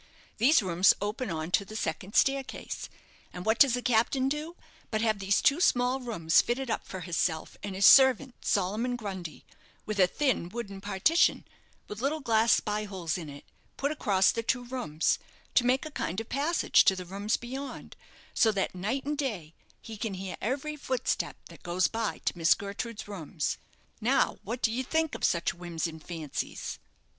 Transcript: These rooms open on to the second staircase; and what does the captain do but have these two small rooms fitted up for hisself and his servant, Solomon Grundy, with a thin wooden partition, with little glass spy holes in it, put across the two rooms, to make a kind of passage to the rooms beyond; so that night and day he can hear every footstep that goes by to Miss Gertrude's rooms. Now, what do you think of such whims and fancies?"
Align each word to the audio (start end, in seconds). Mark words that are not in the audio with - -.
These 0.39 0.63
rooms 0.63 0.95
open 0.99 1.29
on 1.29 1.51
to 1.51 1.63
the 1.63 1.75
second 1.75 2.15
staircase; 2.15 2.89
and 3.31 3.45
what 3.45 3.59
does 3.59 3.75
the 3.75 3.83
captain 3.83 4.27
do 4.27 4.55
but 4.89 5.01
have 5.03 5.19
these 5.19 5.43
two 5.43 5.61
small 5.61 5.99
rooms 5.99 6.41
fitted 6.41 6.71
up 6.71 6.87
for 6.87 7.01
hisself 7.01 7.55
and 7.61 7.75
his 7.75 7.85
servant, 7.85 8.33
Solomon 8.43 8.95
Grundy, 8.95 9.45
with 9.85 9.99
a 9.99 10.07
thin 10.07 10.49
wooden 10.49 10.81
partition, 10.81 11.45
with 11.87 12.01
little 12.01 12.19
glass 12.19 12.53
spy 12.53 12.85
holes 12.85 13.15
in 13.15 13.29
it, 13.29 13.45
put 13.77 13.91
across 13.91 14.31
the 14.31 14.41
two 14.41 14.63
rooms, 14.63 15.19
to 15.53 15.67
make 15.67 15.85
a 15.85 15.91
kind 15.91 16.19
of 16.19 16.29
passage 16.29 16.83
to 16.85 16.95
the 16.95 17.05
rooms 17.05 17.37
beyond; 17.37 17.95
so 18.33 18.51
that 18.51 18.73
night 18.73 19.05
and 19.05 19.19
day 19.19 19.53
he 19.83 19.97
can 19.97 20.15
hear 20.15 20.35
every 20.41 20.75
footstep 20.75 21.37
that 21.49 21.61
goes 21.61 21.85
by 21.85 22.17
to 22.25 22.35
Miss 22.35 22.55
Gertrude's 22.55 23.07
rooms. 23.07 23.59
Now, 24.01 24.39
what 24.41 24.63
do 24.63 24.71
you 24.71 24.83
think 24.83 25.13
of 25.13 25.23
such 25.23 25.53
whims 25.53 25.85
and 25.85 26.03
fancies?" 26.03 26.79